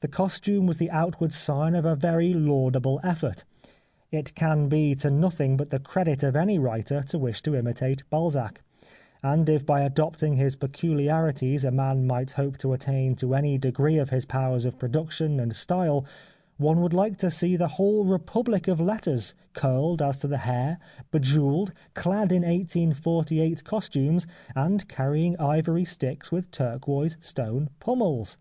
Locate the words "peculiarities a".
10.54-11.70